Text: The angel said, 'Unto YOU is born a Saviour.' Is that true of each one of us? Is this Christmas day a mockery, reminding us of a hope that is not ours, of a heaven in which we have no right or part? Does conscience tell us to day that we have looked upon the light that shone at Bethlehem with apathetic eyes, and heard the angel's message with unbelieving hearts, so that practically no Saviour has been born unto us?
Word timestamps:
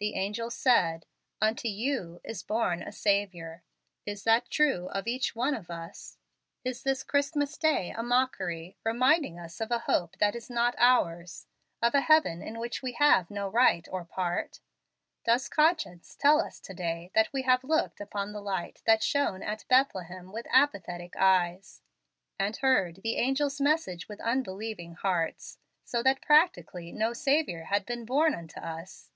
The 0.00 0.16
angel 0.16 0.50
said, 0.50 1.06
'Unto 1.40 1.68
YOU 1.68 2.20
is 2.24 2.42
born 2.42 2.82
a 2.82 2.90
Saviour.' 2.90 3.62
Is 4.04 4.24
that 4.24 4.50
true 4.50 4.88
of 4.88 5.06
each 5.06 5.36
one 5.36 5.54
of 5.54 5.70
us? 5.70 6.18
Is 6.64 6.82
this 6.82 7.04
Christmas 7.04 7.56
day 7.56 7.90
a 7.96 8.02
mockery, 8.02 8.76
reminding 8.82 9.38
us 9.38 9.60
of 9.60 9.70
a 9.70 9.78
hope 9.78 10.18
that 10.18 10.34
is 10.34 10.50
not 10.50 10.74
ours, 10.76 11.46
of 11.80 11.94
a 11.94 12.00
heaven 12.00 12.42
in 12.42 12.58
which 12.58 12.82
we 12.82 12.94
have 12.94 13.30
no 13.30 13.46
right 13.48 13.86
or 13.92 14.04
part? 14.04 14.58
Does 15.24 15.48
conscience 15.48 16.16
tell 16.16 16.40
us 16.40 16.58
to 16.58 16.74
day 16.74 17.12
that 17.14 17.32
we 17.32 17.42
have 17.42 17.62
looked 17.62 18.00
upon 18.00 18.32
the 18.32 18.42
light 18.42 18.82
that 18.86 19.04
shone 19.04 19.44
at 19.44 19.64
Bethlehem 19.68 20.32
with 20.32 20.48
apathetic 20.50 21.14
eyes, 21.16 21.80
and 22.40 22.56
heard 22.56 22.96
the 23.04 23.18
angel's 23.18 23.60
message 23.60 24.08
with 24.08 24.18
unbelieving 24.20 24.94
hearts, 24.94 25.58
so 25.84 26.02
that 26.02 26.22
practically 26.22 26.90
no 26.90 27.12
Saviour 27.12 27.66
has 27.66 27.84
been 27.84 28.04
born 28.04 28.34
unto 28.34 28.58
us? 28.58 29.12